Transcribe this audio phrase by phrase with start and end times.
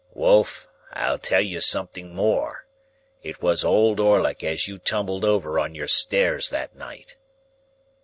[0.15, 2.65] "Wolf, I'll tell you something more.
[3.21, 7.17] It was Old Orlick as you tumbled over on your stairs that night."